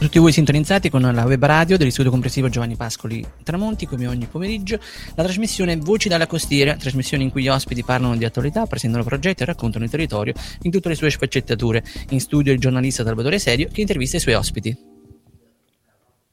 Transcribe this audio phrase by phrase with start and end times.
[0.00, 4.78] tutti voi sintonizzati con la web radio dell'Istituto Comprensivo Giovanni Pascoli Tramonti, come ogni pomeriggio,
[5.14, 9.42] la trasmissione Voci dalla Costiera, trasmissione in cui gli ospiti parlano di attualità, presentano progetti
[9.42, 10.32] e raccontano il territorio
[10.62, 11.84] in tutte le sue sfaccettature.
[12.10, 14.74] In studio il giornalista Salvatore Serio che intervista i suoi ospiti.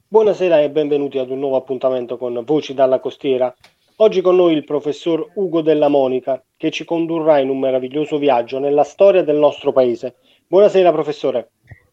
[0.08, 3.54] Buonasera e benvenuti ad un nuovo appuntamento con Voci dalla Costiera.
[3.98, 8.60] Oggi con noi il professor Ugo Della Monica che ci condurrà in un meraviglioso viaggio
[8.60, 10.16] nella storia del nostro paese.
[10.48, 11.50] Buonasera professore.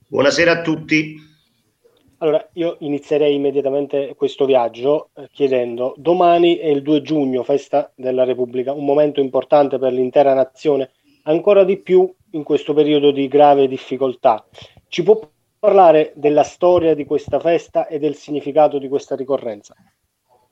[0.07, 1.33] Buonasera a tutti.
[2.19, 8.25] Allora, io inizierei immediatamente questo viaggio eh, chiedendo, domani è il 2 giugno, festa della
[8.25, 10.91] Repubblica, un momento importante per l'intera nazione,
[11.25, 14.47] ancora di più in questo periodo di grave difficoltà.
[14.89, 15.21] Ci può
[15.59, 19.75] parlare della storia di questa festa e del significato di questa ricorrenza?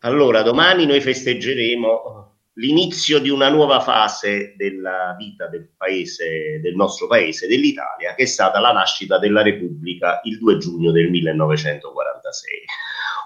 [0.00, 7.06] Allora, domani noi festeggeremo l'inizio di una nuova fase della vita del paese, del nostro
[7.06, 12.50] paese, dell'Italia, che è stata la nascita della Repubblica il 2 giugno del 1946.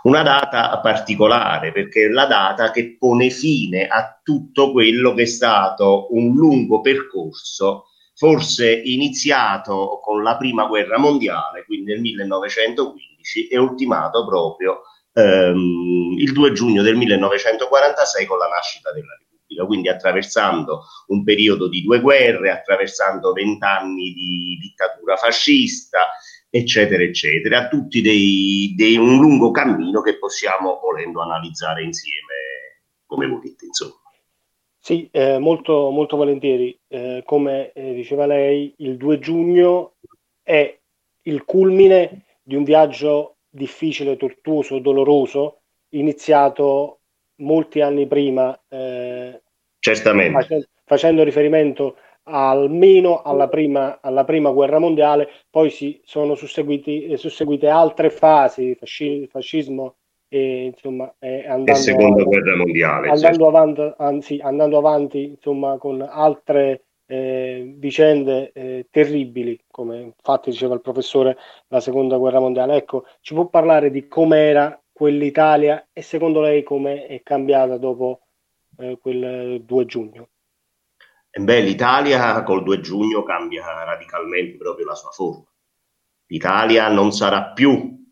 [0.03, 5.27] Una data particolare perché è la data che pone fine a tutto quello che è
[5.27, 13.59] stato un lungo percorso, forse iniziato con la prima guerra mondiale, quindi nel 1915, e
[13.59, 14.83] ultimato proprio
[15.17, 21.69] ehm, il 2 giugno del 1946 con la nascita della Repubblica, quindi attraversando un periodo
[21.69, 26.11] di due guerre, attraversando vent'anni di dittatura fascista,
[26.51, 32.35] eccetera, eccetera, a tutti dei, dei, un lungo cammino che possiamo volendo analizzare insieme
[33.07, 33.95] come volete, insomma.
[34.79, 36.79] Sì, eh, molto, molto volentieri.
[36.87, 39.95] Eh, come eh, diceva lei, il 2 giugno
[40.43, 40.79] è
[41.23, 47.01] il culmine di un viaggio difficile, tortuoso, doloroso, iniziato
[47.37, 49.41] molti anni prima, eh,
[49.87, 50.33] Certamente.
[50.33, 57.69] Facendo, facendo riferimento almeno alla prima, alla prima, guerra mondiale, poi si sono susseguiti, susseguite
[57.69, 59.95] altre fasi, fasci, fascismo
[60.29, 63.47] e insomma e andando, e seconda guerra mondiale andando, certo.
[63.47, 70.81] avanti, anzi, andando avanti insomma con altre eh, vicende eh, terribili, come infatti diceva il
[70.81, 72.77] professore, la seconda guerra mondiale.
[72.77, 78.21] Ecco, ci può parlare di com'era quell'Italia e secondo lei come è cambiata dopo
[78.79, 80.29] eh, quel 2 giugno?
[81.31, 85.45] Eh, beh, l'Italia col 2 giugno cambia radicalmente proprio la sua forma.
[86.27, 88.05] L'Italia non sarà più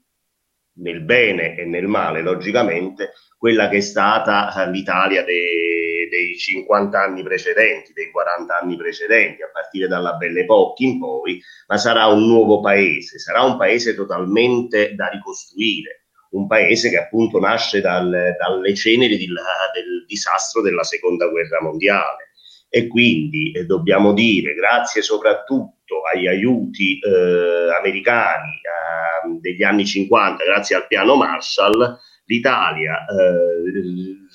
[0.76, 7.22] nel bene e nel male, logicamente, quella che è stata l'Italia dei dei 50 anni
[7.22, 12.26] precedenti, dei 40 anni precedenti, a partire dalla Belle Époque in poi, ma sarà un
[12.26, 18.74] nuovo paese, sarà un paese totalmente da ricostruire, un paese che appunto nasce dal, dalle
[18.74, 22.30] ceneri di, del disastro della seconda guerra mondiale.
[22.68, 30.42] E quindi eh, dobbiamo dire grazie soprattutto agli aiuti eh, americani eh, degli anni 50,
[30.42, 33.84] grazie al piano Marshall, l'Italia eh,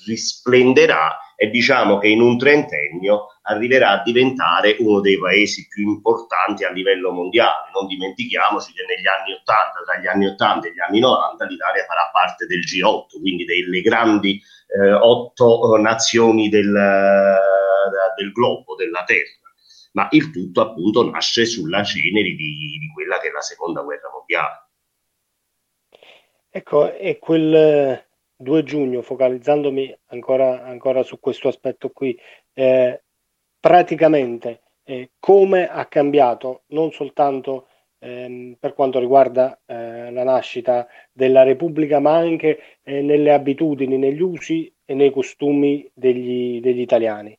[0.06, 6.64] risplenderà e diciamo che in un trentennio arriverà a diventare uno dei paesi più importanti
[6.64, 7.70] a livello mondiale.
[7.72, 11.86] Non dimentichiamoci che negli anni 80, tra gli anni 80 e gli anni 90, l'Italia
[11.86, 16.70] farà parte del G8, quindi delle grandi eh, otto nazioni del,
[18.18, 19.48] del, globo, della Terra.
[19.92, 24.10] Ma il tutto appunto nasce sulla ceneri di, di quella che è la seconda guerra
[24.12, 24.68] mondiale.
[26.50, 28.09] Ecco, e quel
[28.40, 32.18] 2 giugno, focalizzandomi ancora, ancora su questo aspetto qui,
[32.54, 33.02] eh,
[33.60, 37.68] praticamente eh, come ha cambiato non soltanto
[37.98, 44.22] ehm, per quanto riguarda eh, la nascita della Repubblica, ma anche eh, nelle abitudini, negli
[44.22, 47.38] usi e nei costumi degli, degli italiani.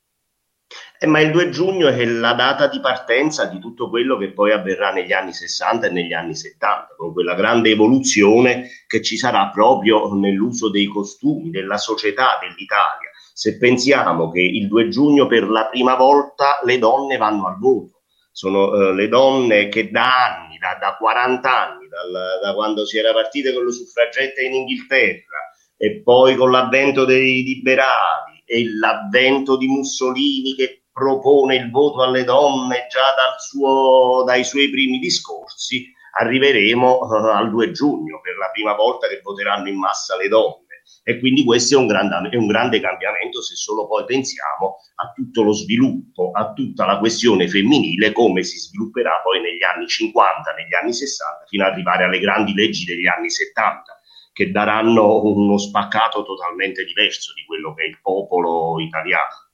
[1.04, 4.52] Eh, ma il 2 giugno è la data di partenza di tutto quello che poi
[4.52, 9.50] avverrà negli anni 60 e negli anni 70, con quella grande evoluzione che ci sarà
[9.50, 13.10] proprio nell'uso dei costumi, della società dell'Italia.
[13.34, 18.02] Se pensiamo che il 2 giugno per la prima volta le donne vanno al voto,
[18.32, 23.00] sono eh, le donne che da anni, da, da 40 anni, dal, da quando si
[23.00, 29.58] era partite con le suffragette in Inghilterra e poi con l'avvento dei liberali e l'avvento
[29.58, 35.92] di Mussolini che propone il voto alle donne già dal suo, dai suoi primi discorsi,
[36.20, 40.60] arriveremo uh, al 2 giugno per la prima volta che voteranno in massa le donne.
[41.04, 45.12] E quindi questo è un, grande, è un grande cambiamento se solo poi pensiamo a
[45.12, 50.54] tutto lo sviluppo, a tutta la questione femminile, come si svilupperà poi negli anni 50,
[50.54, 54.02] negli anni 60, fino ad arrivare alle grandi leggi degli anni 70
[54.34, 59.51] che daranno uno spaccato totalmente diverso di quello che è il popolo italiano.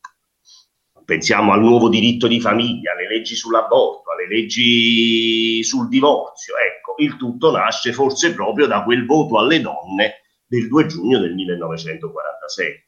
[1.08, 6.56] Pensiamo al nuovo diritto di famiglia, alle leggi sull'aborto, alle leggi sul divorzio.
[6.58, 11.34] Ecco, il tutto nasce forse proprio da quel voto alle donne del 2 giugno del
[11.34, 12.86] 1946.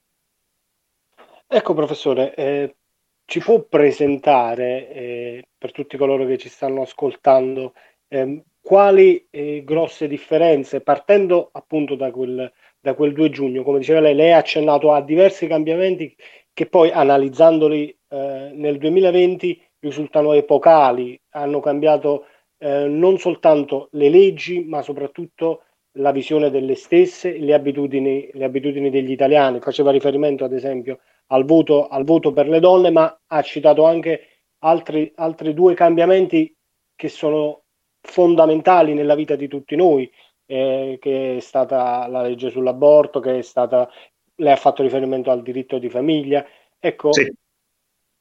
[1.48, 2.76] Ecco, professore, eh,
[3.24, 7.74] ci può presentare eh, per tutti coloro che ci stanno ascoltando
[8.10, 9.30] eh, quali
[9.64, 12.52] grosse differenze, partendo appunto da quel,
[12.82, 16.14] da quel 2 giugno, come diceva lei, lei ha accennato a diversi cambiamenti
[16.52, 22.26] che poi analizzandoli eh, nel 2020 risultano epocali, hanno cambiato
[22.58, 25.64] eh, non soltanto le leggi, ma soprattutto
[25.94, 29.60] la visione delle stesse, le abitudini, le abitudini degli italiani.
[29.60, 34.44] Faceva riferimento ad esempio al voto, al voto per le donne, ma ha citato anche
[34.60, 36.54] altri, altri due cambiamenti
[36.96, 37.64] che sono
[38.02, 40.10] fondamentali nella vita di tutti noi,
[40.46, 43.90] eh, che è stata la legge sull'aborto, che è stata,
[44.36, 46.46] lei ha fatto riferimento al diritto di famiglia.
[46.78, 47.32] Ecco, sì.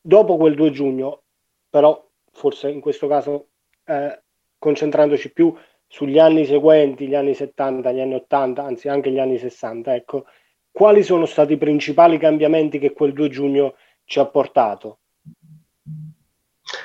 [0.09, 1.25] Dopo quel 2 giugno,
[1.69, 2.03] però
[2.33, 3.49] forse in questo caso
[3.85, 4.23] eh,
[4.59, 5.55] concentrandoci più
[5.87, 10.25] sugli anni seguenti, gli anni 70, gli anni 80, anzi anche gli anni 60, ecco,
[10.71, 13.75] quali sono stati i principali cambiamenti che quel 2 giugno
[14.05, 15.01] ci ha portato?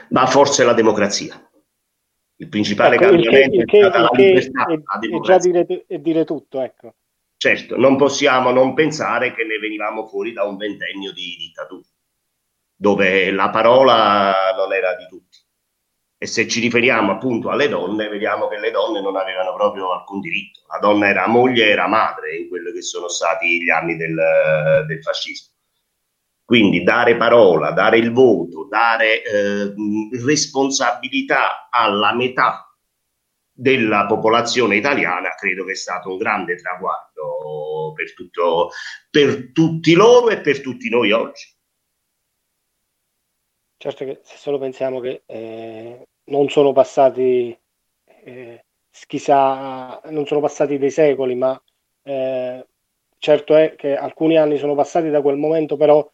[0.09, 1.49] Ma forse la democrazia.
[2.35, 5.37] Il principale ecco, cambiamento il che, il che, è la libertà, è, la è già
[5.37, 6.95] dire, è dire tutto, ecco.
[7.37, 11.87] Certo, non possiamo non pensare che ne venivamo fuori da un ventennio di dittatura,
[12.83, 15.37] dove la parola non era di tutti.
[16.17, 20.19] E se ci riferiamo appunto alle donne, vediamo che le donne non avevano proprio alcun
[20.19, 20.59] diritto.
[20.67, 25.01] La donna era moglie, era madre in quelli che sono stati gli anni del, del
[25.01, 25.53] fascismo.
[26.43, 29.73] Quindi dare parola, dare il voto, dare eh,
[30.21, 32.67] responsabilità alla metà
[33.49, 38.71] della popolazione italiana credo che è stato un grande traguardo per, tutto,
[39.09, 41.52] per tutti loro e per tutti noi oggi.
[43.83, 47.53] Certo che se solo pensiamo che eh, non sono passati
[48.23, 48.63] eh,
[49.05, 51.61] chissà, non sono passati dei secoli, ma
[52.03, 52.65] eh,
[53.17, 56.09] certo è che alcuni anni sono passati da quel momento, però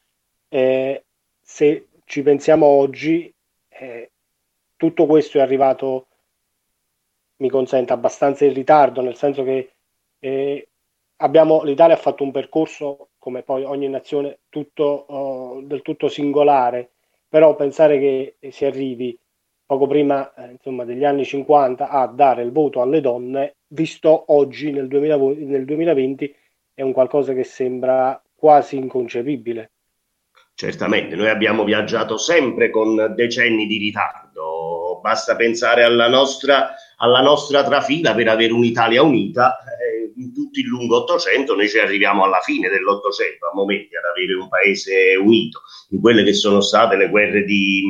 [0.47, 1.03] eh,
[1.39, 3.31] se ci pensiamo oggi,
[3.67, 4.09] eh,
[4.75, 6.07] tutto questo è arrivato,
[7.35, 9.73] mi consente, abbastanza in ritardo, nel senso che
[10.17, 10.67] eh,
[11.17, 16.93] abbiamo, l'Italia ha fatto un percorso, come poi ogni nazione, tutto, oh, del tutto singolare,
[17.29, 19.17] però pensare che si arrivi
[19.69, 24.71] poco prima eh, insomma, degli anni 50 a dare il voto alle donne, visto oggi
[24.71, 25.15] nel, 2000,
[25.45, 26.35] nel 2020,
[26.73, 29.71] è un qualcosa che sembra quasi inconcepibile.
[30.55, 37.63] Certamente, noi abbiamo viaggiato sempre con decenni di ritardo, basta pensare alla nostra, alla nostra
[37.63, 39.78] trafila per avere un'Italia unita, eh,
[40.19, 44.33] in tutto il lungo Ottocento noi ci arriviamo alla fine dell'Ottocento, a momenti ad avere
[44.35, 47.83] un paese unito, in quelle che sono state le guerre di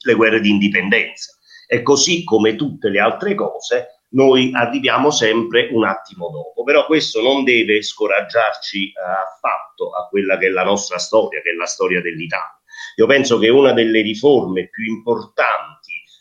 [0.00, 1.36] le guerre di indipendenza.
[1.66, 6.62] E così come tutte le altre cose, noi arriviamo sempre un attimo dopo.
[6.62, 11.50] Però questo non deve scoraggiarci eh, affatto a quella che è la nostra storia, che
[11.50, 12.56] è la storia dell'Italia.
[12.96, 15.77] Io penso che una delle riforme più importanti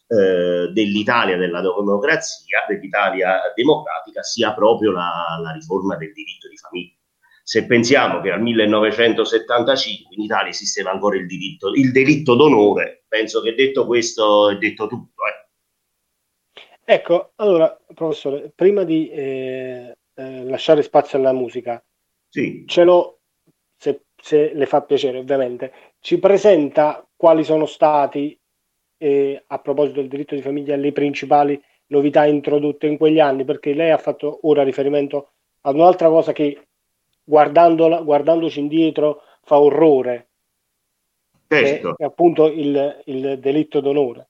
[0.08, 6.96] eh, dell'Italia, della democrazia, dell'Italia democratica, sia proprio la, la riforma del diritto di famiglia
[7.48, 13.40] se pensiamo che al 1975 in Italia esisteva ancora il, diritto, il delitto d'onore, penso
[13.40, 15.22] che detto questo è detto tutto.
[15.24, 15.48] Eh.
[16.84, 21.82] Ecco, allora, professore, prima di eh, eh, lasciare spazio alla musica,
[22.28, 22.66] sì.
[22.68, 23.20] ce l'ho,
[23.78, 28.38] se, se, le fa piacere ovviamente, ci presenta quali sono stati,
[28.98, 33.74] eh, a proposito del diritto di famiglia, le principali novità introdotte in quegli anni, perché
[33.74, 35.30] lei ha fatto ora riferimento
[35.62, 36.68] ad un'altra cosa che
[37.24, 40.28] guardandoci indietro fa orrore.
[41.48, 41.96] Certo.
[41.98, 44.28] È, è appunto il, il delitto d'onore.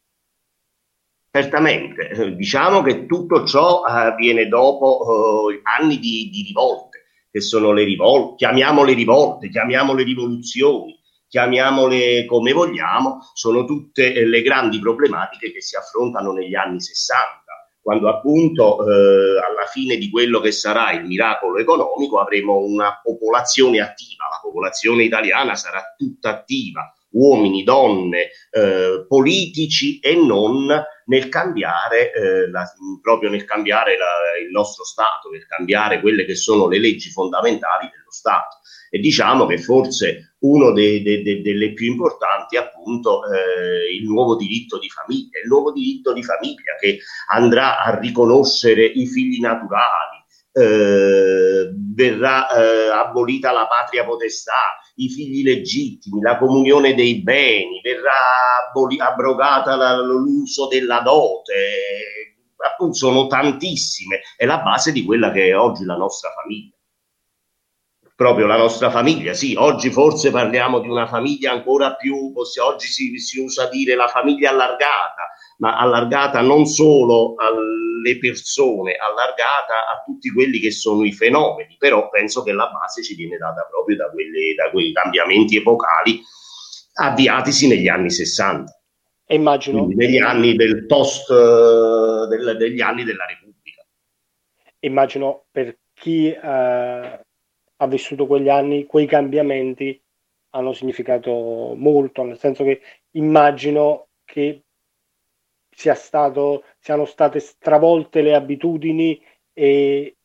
[1.30, 7.74] Certamente, diciamo che tutto ciò avviene eh, dopo uh, anni di, di, rivolte, che sono
[7.74, 10.98] le rivolte, chiamiamole rivolte, chiamiamole rivoluzioni,
[11.28, 17.46] chiamiamole come vogliamo, sono tutte le grandi problematiche che si affrontano negli anni 60
[17.88, 23.80] quando appunto eh, alla fine di quello che sarà il miracolo economico avremo una popolazione
[23.80, 30.68] attiva, la popolazione italiana sarà tutta attiva, uomini, donne, eh, politici e non
[31.06, 32.70] nel cambiare, eh, la,
[33.02, 37.90] proprio nel cambiare la, il nostro Stato, nel cambiare quelle che sono le leggi fondamentali
[37.90, 38.58] dello Stato
[38.90, 44.06] e diciamo che forse uno dei, dei, dei, delle più importanti è appunto eh, il
[44.06, 47.00] nuovo diritto di famiglia, il nuovo diritto di famiglia che
[47.32, 50.18] andrà a riconoscere i figli naturali,
[50.52, 58.68] eh, verrà eh, abolita la patria potestà, i figli legittimi, la comunione dei beni, verrà
[58.68, 61.54] aboli- abrogata la, l'uso della dote,
[62.66, 66.77] appunto sono tantissime, è la base di quella che è oggi la nostra famiglia.
[68.18, 72.34] Proprio la nostra famiglia, sì, oggi forse parliamo di una famiglia ancora più,
[72.64, 79.88] oggi si, si usa dire la famiglia allargata, ma allargata non solo alle persone, allargata
[79.88, 83.68] a tutti quelli che sono i fenomeni, però penso che la base ci viene data
[83.70, 86.20] proprio da, quelle, da quei cambiamenti epocali
[86.96, 88.80] avviatisi negli anni 60.
[89.28, 89.84] E immagino.
[89.84, 93.86] Quindi negli anni del post, eh, del, degli anni della Repubblica.
[94.80, 97.26] Immagino per chi eh,
[97.78, 100.00] ha vissuto quegli anni, quei cambiamenti
[100.52, 102.82] hanno significato molto, nel senso che
[103.12, 104.64] immagino che
[105.70, 109.22] sia stato, siano state stravolte le abitudini
[109.54, 110.16] e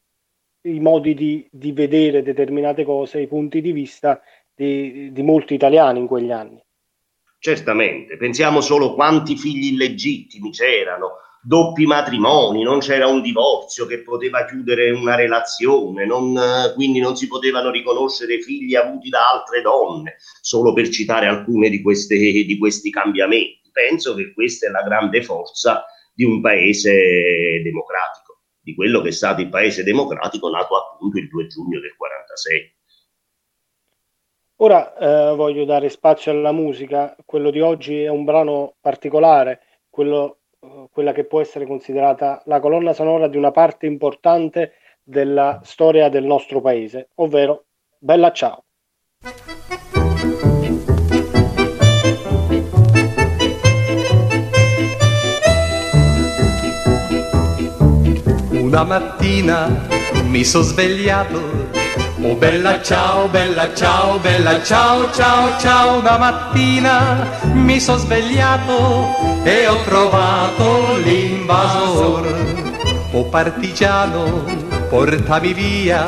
[0.62, 4.22] i modi di, di vedere determinate cose, i punti di vista
[4.54, 6.62] di, di molti italiani in quegli anni.
[7.38, 14.44] Certamente, pensiamo solo quanti figli illegittimi c'erano, doppi matrimoni, non c'era un divorzio che poteva
[14.44, 16.38] chiudere una relazione, non,
[16.74, 21.82] quindi non si potevano riconoscere figli avuti da altre donne, solo per citare alcune di,
[21.82, 23.70] di questi cambiamenti.
[23.72, 25.84] Penso che questa è la grande forza
[26.14, 31.28] di un paese democratico, di quello che è stato il paese democratico nato appunto il
[31.28, 32.74] 2 giugno del 46.
[34.56, 40.41] Ora eh, voglio dare spazio alla musica, quello di oggi è un brano particolare, quello,
[40.90, 46.24] quella che può essere considerata la colonna sonora di una parte importante della storia del
[46.24, 47.64] nostro paese, ovvero
[47.98, 48.64] Bella Ciao.
[58.50, 59.88] Una mattina
[60.24, 61.81] mi sono svegliato
[62.24, 69.66] Oh bella ciao, bella ciao, bella ciao, ciao, ciao, una mattina mi sono svegliato e
[69.66, 72.70] ho trovato l'invasor.
[73.10, 74.44] Oh partigiano,
[74.88, 76.06] portami via.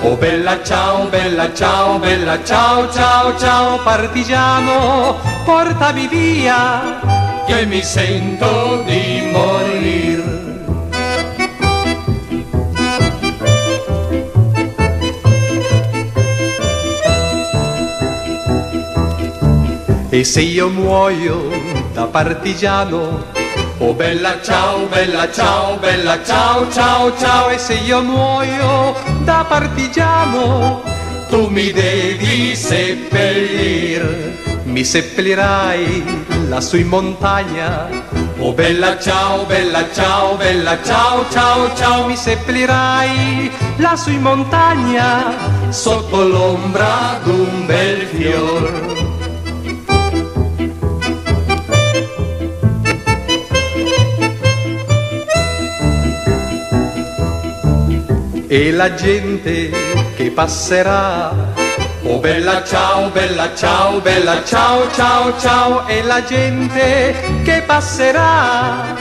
[0.00, 7.00] Oh bella ciao, bella ciao, bella ciao, ciao, ciao, partigiano, portami via,
[7.46, 10.13] che mi sento di morire.
[20.14, 21.50] E se io muoio
[21.92, 23.24] da partigiano,
[23.78, 28.94] oh bella ciao, bella ciao, bella ciao, ciao, ciao, e se io muoio
[29.24, 30.84] da partigiano,
[31.28, 37.88] tu mi devi seppellir, mi seppellirai lassù in montagna.
[38.38, 45.34] Oh bella ciao, bella ciao, bella ciao, ciao, ciao, mi seppellirai lassù in montagna,
[45.70, 49.03] sotto l'ombra d'un bel fior.
[58.54, 59.68] E la gente
[60.14, 61.32] che passerà.
[62.04, 68.94] Oh bella ciao, bella ciao, bella ciao, ciao, ciao, e la gente che passerà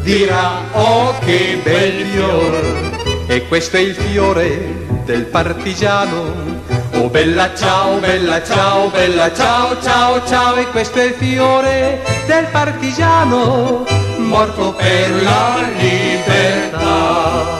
[0.00, 6.56] dirà oh che bel fior, e questo è il fiore del partigiano.
[6.94, 12.46] Oh bella ciao, bella ciao, bella ciao, ciao, ciao, e questo è il fiore del
[12.50, 13.84] partigiano,
[14.16, 17.57] morto per la libertà.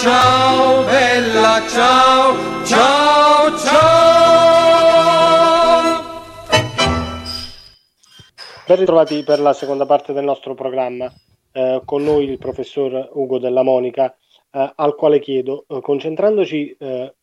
[0.00, 3.90] Ciao, bella ciao, ciao, ciao.
[8.66, 11.12] Ben ritrovati per la seconda parte del nostro programma.
[11.52, 14.16] Eh, con noi il professor Ugo Della Monica,
[14.52, 17.14] eh, al quale chiedo, eh, concentrandoci eh,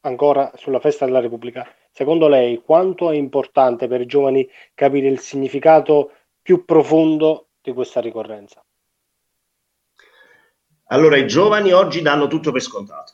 [0.00, 5.20] ancora sulla festa della Repubblica, secondo lei quanto è importante per i giovani capire il
[5.20, 8.62] significato più profondo di questa ricorrenza?
[10.90, 13.12] Allora, i giovani oggi danno tutto per scontato.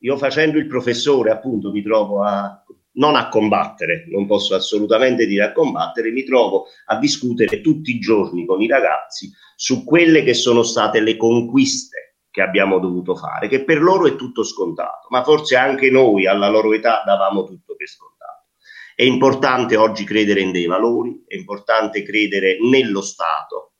[0.00, 2.62] Io facendo il professore, appunto, mi trovo a
[2.96, 7.98] non a combattere, non posso assolutamente dire a combattere, mi trovo a discutere tutti i
[7.98, 13.48] giorni con i ragazzi su quelle che sono state le conquiste che abbiamo dovuto fare,
[13.48, 17.74] che per loro è tutto scontato, ma forse anche noi alla loro età davamo tutto
[17.76, 18.48] per scontato.
[18.94, 23.73] È importante oggi credere in dei valori, è importante credere nello Stato,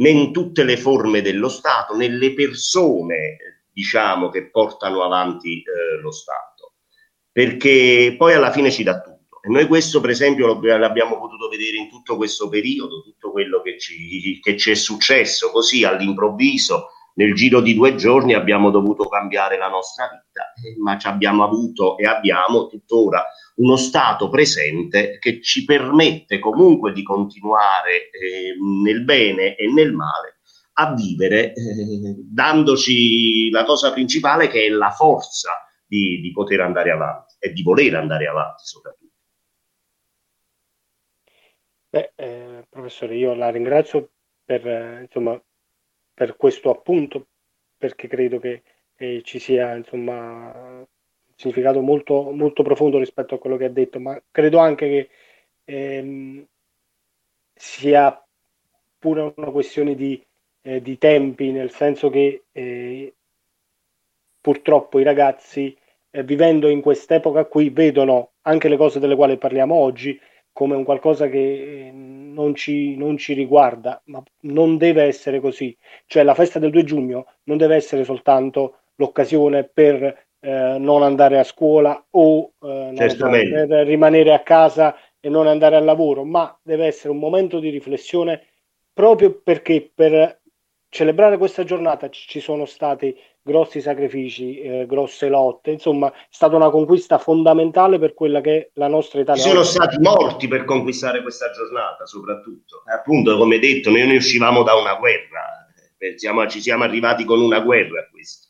[0.00, 3.36] né in tutte le forme dello Stato, nelle persone,
[3.72, 6.74] diciamo, che portano avanti eh, lo Stato.
[7.30, 9.40] Perché poi alla fine ci dà tutto.
[9.42, 13.78] E noi questo, per esempio, l'abbiamo potuto vedere in tutto questo periodo, tutto quello che
[13.78, 19.58] ci, che ci è successo, così all'improvviso, nel giro di due giorni abbiamo dovuto cambiare
[19.58, 23.24] la nostra vita, eh, ma ci abbiamo avuto e abbiamo tuttora
[23.60, 30.40] uno stato presente che ci permette comunque di continuare eh, nel bene e nel male
[30.74, 35.50] a vivere, eh, dandoci la cosa principale che è la forza
[35.86, 39.08] di, di poter andare avanti e di voler andare avanti soprattutto.
[41.90, 44.12] Beh, eh, professore, io la ringrazio
[44.44, 45.38] per, insomma,
[46.14, 47.26] per questo appunto,
[47.76, 48.62] perché credo che
[48.96, 50.86] eh, ci sia insomma,
[51.40, 55.08] significato molto, molto profondo rispetto a quello che ha detto, ma credo anche che
[55.64, 56.46] ehm,
[57.54, 58.22] sia
[58.98, 60.22] pure una questione di,
[60.62, 63.14] eh, di, tempi, nel senso che eh,
[64.38, 65.74] purtroppo i ragazzi
[66.10, 70.20] eh, vivendo in quest'epoca qui vedono anche le cose delle quali parliamo oggi
[70.52, 75.74] come un qualcosa che eh, non ci, non ci riguarda, ma non deve essere così.
[76.04, 81.38] Cioè la festa del 2 giugno non deve essere soltanto l'occasione per eh, non andare
[81.38, 86.58] a scuola o eh, so, per rimanere a casa e non andare al lavoro, ma
[86.62, 88.46] deve essere un momento di riflessione
[88.92, 90.40] proprio perché per
[90.88, 96.70] celebrare questa giornata ci sono stati grossi sacrifici, eh, grosse lotte, insomma è stata una
[96.70, 99.42] conquista fondamentale per quella che è la nostra Italia.
[99.42, 104.16] Ci sono stati morti per conquistare questa giornata soprattutto, e appunto come detto noi ne
[104.16, 105.60] uscivamo da una guerra,
[106.00, 108.48] Pensiamo, ci siamo arrivati con una guerra a questo.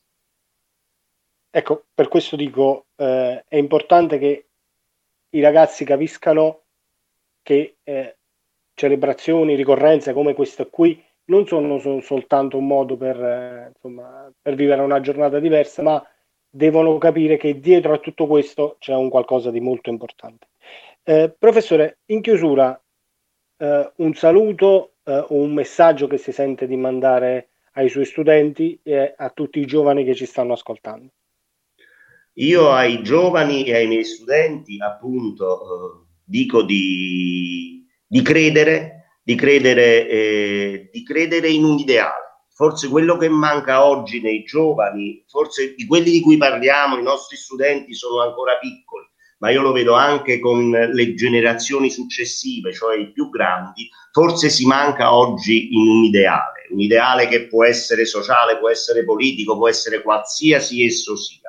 [1.52, 4.47] Ecco, per questo dico, eh, è importante che
[5.30, 6.62] i ragazzi capiscano
[7.42, 8.16] che eh,
[8.75, 14.54] celebrazioni, ricorrenze come questa qui non sono so- soltanto un modo per, eh, insomma, per
[14.54, 16.04] vivere una giornata diversa, ma
[16.49, 20.49] devono capire che dietro a tutto questo c'è un qualcosa di molto importante.
[21.02, 22.80] Eh, professore, in chiusura,
[23.59, 28.78] eh, un saluto o eh, un messaggio che si sente di mandare ai suoi studenti
[28.83, 31.11] e a tutti i giovani che ci stanno ascoltando.
[32.40, 40.09] Io ai giovani e ai miei studenti, appunto, eh, dico di, di credere di credere,
[40.09, 42.28] eh, di credere in un ideale.
[42.52, 47.36] Forse quello che manca oggi nei giovani, forse di quelli di cui parliamo, i nostri
[47.36, 49.06] studenti sono ancora piccoli,
[49.38, 54.67] ma io lo vedo anche con le generazioni successive, cioè i più grandi, forse si
[54.67, 59.69] manca oggi in un ideale, un ideale che può essere sociale, può essere politico, può
[59.69, 61.40] essere qualsiasi esso sia,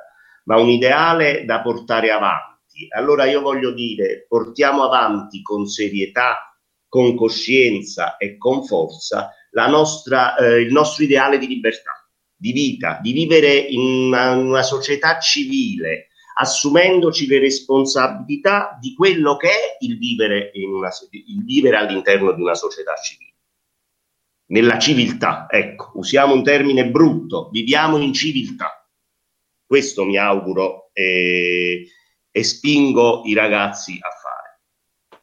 [0.44, 2.86] ma un ideale da portare avanti.
[2.96, 6.46] Allora io voglio dire, portiamo avanti con serietà
[6.88, 9.30] con coscienza e con forza
[9.68, 15.18] nostra, eh, il nostro ideale di libertà, di vita, di vivere in una, una società
[15.18, 22.40] civile, assumendoci le responsabilità di quello che è il vivere, una, il vivere all'interno di
[22.40, 23.30] una società civile.
[24.46, 28.81] Nella civiltà, ecco, usiamo un termine brutto, viviamo in civiltà.
[29.72, 31.86] Questo mi auguro e,
[32.30, 35.22] e spingo i ragazzi a fare.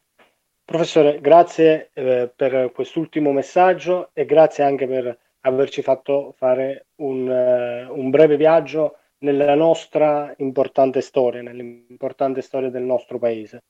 [0.65, 7.95] Professore, grazie eh, per quest'ultimo messaggio e grazie anche per averci fatto fare un, uh,
[7.95, 13.65] un, breve viaggio nella nostra importante storia, nell'importante storia del nostro paese.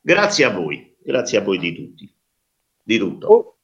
[0.00, 2.10] Grazie a voi, grazie a voi di tutti,
[2.82, 3.26] di tutto.
[3.26, 3.59] Oh,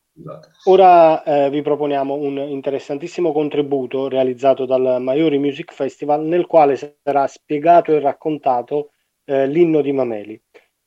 [0.64, 7.26] ora eh, vi proponiamo un interessantissimo contributo realizzato dal Maiori Music Festival nel quale sarà
[7.26, 8.92] spiegato e raccontato
[9.24, 10.40] eh, l'inno di Mameli.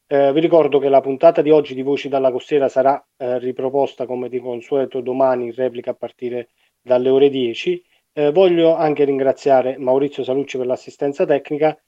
[0.08, 4.08] Eh, vi ricordo che la puntata di oggi di Voci dalla Costiera sarà eh, riproposta
[4.08, 6.50] come di consueto domani in replica a partire
[6.82, 7.84] dalle ore 10.
[8.14, 11.80] Eh, voglio anche ringraziare Maurizio Salucci per l'assistenza tecnica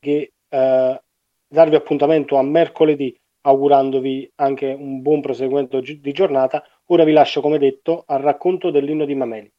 [0.00, 1.02] e eh,
[1.48, 6.62] darvi appuntamento a mercoledì augurandovi anche un buon proseguimento di giornata.
[6.86, 9.52] Ora vi lascio come detto al racconto dell'inno di Mameli.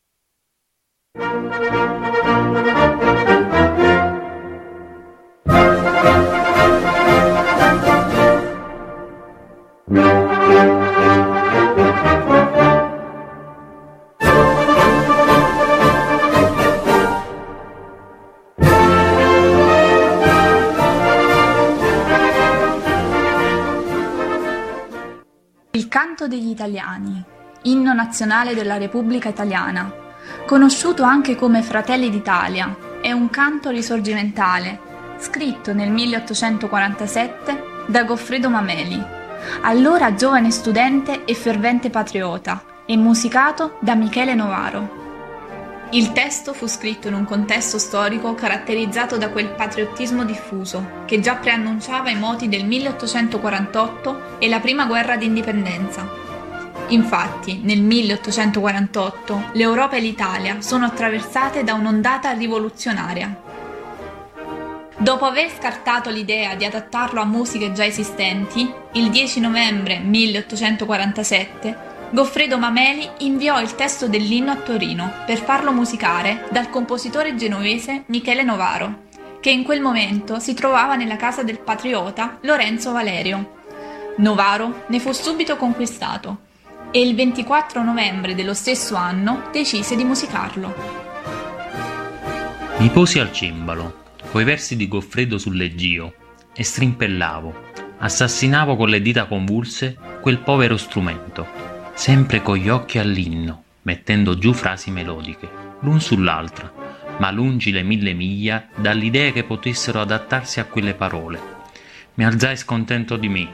[9.87, 10.24] Il
[26.25, 27.23] canto degli italiani,
[27.63, 29.91] inno nazionale della Repubblica Italiana,
[30.47, 34.79] conosciuto anche come Fratelli d'Italia, è un canto risorgimentale,
[35.19, 39.03] scritto nel 1847 da Goffredo Mameli,
[39.61, 45.04] allora giovane studente e fervente patriota, e musicato da Michele Novaro.
[45.91, 51.35] Il testo fu scritto in un contesto storico caratterizzato da quel patriottismo diffuso che già
[51.35, 56.09] preannunciava i moti del 1848 e la prima guerra d'indipendenza.
[56.87, 63.41] Infatti, nel 1848 l'Europa e l'Italia sono attraversate da un'ondata rivoluzionaria.
[64.97, 72.57] Dopo aver scartato l'idea di adattarlo a musiche già esistenti, il 10 novembre 1847 Goffredo
[72.57, 79.07] Mameli inviò il testo dell'inno a Torino per farlo musicare dal compositore genovese Michele Novaro,
[79.41, 83.63] che in quel momento si trovava nella casa del patriota Lorenzo Valerio.
[84.19, 86.43] Novaro ne fu subito conquistato
[86.89, 90.73] e il 24 novembre dello stesso anno decise di musicarlo.
[92.77, 96.13] Mi posi al cimbalo, coi versi di Goffredo sul leggio,
[96.53, 103.63] e strimpellavo, assassinavo con le dita convulse quel povero strumento sempre con gli occhi all'inno,
[103.83, 106.71] mettendo giù frasi melodiche, l'un sull'altra,
[107.17, 111.39] ma lungi le mille miglia dall'idea che potessero adattarsi a quelle parole.
[112.15, 113.47] Mi alzai scontento di me,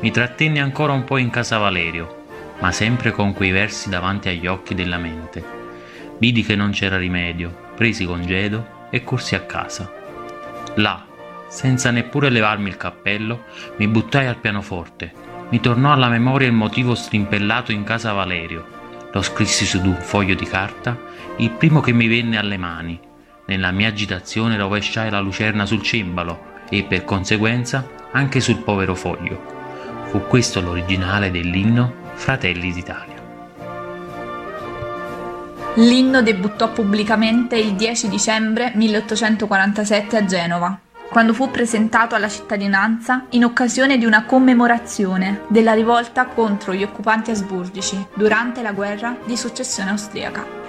[0.00, 2.24] mi trattenni ancora un po' in casa Valerio,
[2.60, 5.42] ma sempre con quei versi davanti agli occhi della mente.
[6.18, 9.90] Vidi che non c'era rimedio, presi congedo e corsi a casa.
[10.74, 11.02] Là,
[11.48, 13.44] senza neppure levarmi il cappello,
[13.76, 18.74] mi buttai al pianoforte mi tornò alla memoria il motivo strimpellato in casa Valerio.
[19.12, 20.98] Lo scrissi su un foglio di carta,
[21.36, 22.98] il primo che mi venne alle mani.
[23.46, 29.54] Nella mia agitazione rovesciai la lucerna sul cimbalo e, per conseguenza, anche sul povero foglio.
[30.06, 33.14] Fu questo l'originale dell'inno Fratelli d'Italia.
[35.74, 40.80] L'inno debuttò pubblicamente il 10 dicembre 1847 a Genova
[41.10, 47.30] quando fu presentato alla cittadinanza in occasione di una commemorazione della rivolta contro gli occupanti
[47.30, 50.64] asburgici durante la guerra di successione austriaca.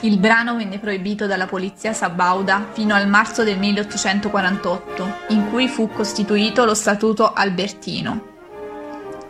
[0.00, 5.88] Il brano venne proibito dalla polizia sabauda fino al marzo del 1848, in cui fu
[5.88, 8.30] costituito lo Statuto Albertino.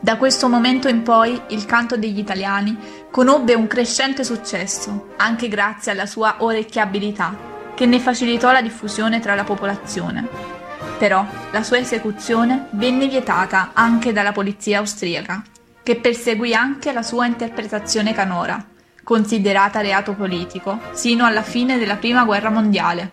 [0.00, 2.76] Da questo momento in poi il canto degli italiani
[3.10, 9.34] conobbe un crescente successo, anche grazie alla sua orecchiabilità che ne facilitò la diffusione tra
[9.34, 10.26] la popolazione.
[10.98, 15.42] Però la sua esecuzione venne vietata anche dalla polizia austriaca,
[15.82, 18.64] che perseguì anche la sua interpretazione canora,
[19.02, 23.12] considerata reato politico, sino alla fine della Prima Guerra Mondiale.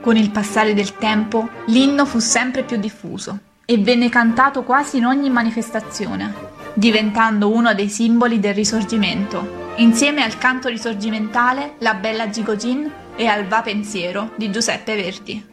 [0.00, 5.06] Con il passare del tempo, l'inno fu sempre più diffuso e venne cantato quasi in
[5.06, 6.32] ogni manifestazione,
[6.74, 13.46] diventando uno dei simboli del risorgimento, insieme al canto risorgimentale La Bella Gigogin e al
[13.48, 15.44] Va pensiero di Giuseppe Verdi.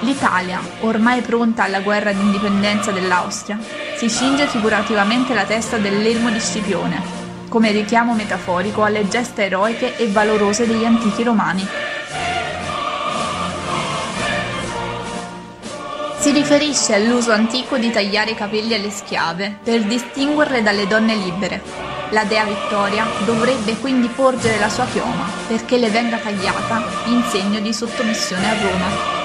[0.00, 3.58] L'Italia, ormai pronta alla guerra d'indipendenza dell'Austria,
[3.96, 7.02] si cinge figurativamente la testa dell'elmo di Scipione,
[7.50, 11.66] come richiamo metaforico alle gesta eroiche e valorose degli antichi romani.
[16.18, 21.89] Si riferisce all'uso antico di tagliare i capelli alle schiave per distinguerle dalle donne libere,
[22.10, 27.60] la dea Vittoria dovrebbe quindi porgere la sua chioma perché le venga tagliata in segno
[27.60, 29.19] di sottomissione a Roma.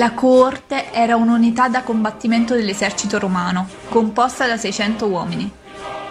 [0.00, 5.52] La coorte era un'unità da combattimento dell'esercito romano, composta da 600 uomini.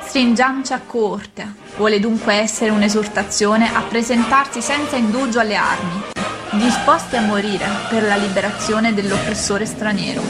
[0.05, 6.03] Stringiamoci a coorte vuole dunque essere un'esortazione a presentarsi senza indugio alle armi,
[6.51, 10.21] disposti a morire per la liberazione dell'oppressore straniero.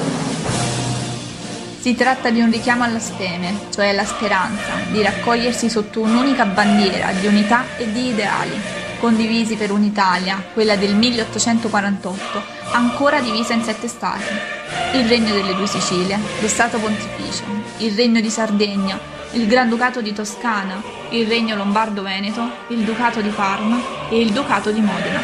[1.82, 7.12] Si tratta di un richiamo alla speme, cioè alla speranza, di raccogliersi sotto un'unica bandiera
[7.12, 13.88] di unità e di ideali, condivisi per un'Italia, quella del 1848, ancora divisa in sette
[13.88, 14.32] stati.
[14.94, 17.44] Il Regno delle Due Sicilie, lo Stato Pontificio,
[17.78, 19.00] il Regno di Sardegna,
[19.32, 24.82] il Granducato di Toscana, il Regno Lombardo-Veneto, il Ducato di Parma e il Ducato di
[24.82, 25.22] Modena.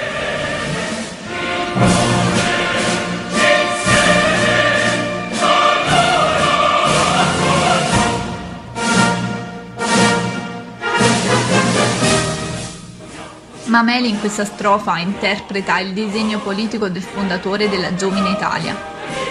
[13.76, 18.74] Mameli in questa strofa interpreta il disegno politico del fondatore della giovine Italia,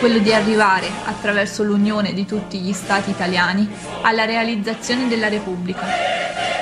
[0.01, 3.67] quello di arrivare, attraverso l'unione di tutti gli stati italiani,
[4.03, 5.87] alla realizzazione della Repubblica.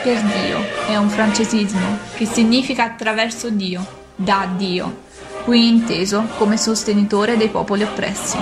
[0.00, 5.00] Per Dio è un francesismo che significa attraverso Dio, da Dio,
[5.42, 8.38] qui inteso come sostenitore dei popoli oppressi.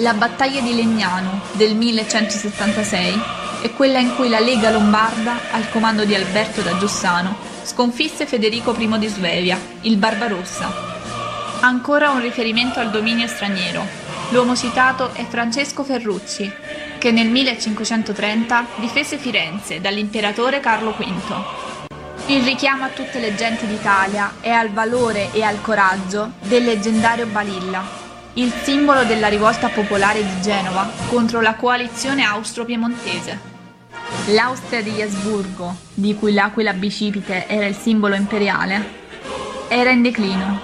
[0.00, 3.20] La battaglia di Legnano del 1176
[3.62, 8.72] è quella in cui la Lega Lombarda, al comando di Alberto da Giussano, sconfisse Federico
[8.78, 10.72] I di Svevia, il Barbarossa.
[11.60, 13.84] Ancora un riferimento al dominio straniero.
[14.30, 16.48] L'uomo citato è Francesco Ferrucci,
[16.98, 21.86] che nel 1530 difese Firenze dall'imperatore Carlo V.
[22.26, 27.26] Il richiamo a tutte le genti d'Italia e al valore e al coraggio del leggendario
[27.26, 27.97] Balilla,
[28.38, 33.56] il simbolo della rivolta popolare di Genova contro la coalizione austro-piemontese.
[34.26, 38.96] L'Austria di Asburgo, di cui l'aquila bicipite era il simbolo imperiale,
[39.66, 40.60] era in declino.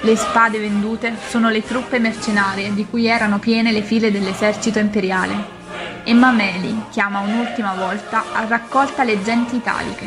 [0.00, 5.56] Le spade vendute sono le truppe mercenarie di cui erano piene le file dell'esercito imperiale.
[6.04, 10.06] E Mameli chiama un'ultima volta a raccolta le genti italiche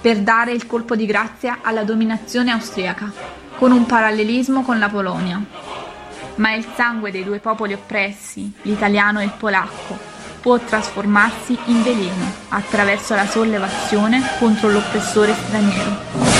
[0.00, 3.12] per dare il colpo di grazia alla dominazione austriaca,
[3.56, 5.40] con un parallelismo con la Polonia,
[6.36, 9.98] ma il sangue dei due popoli oppressi, l'italiano e il polacco,
[10.40, 16.35] può trasformarsi in veleno attraverso la sollevazione contro l'oppressore straniero.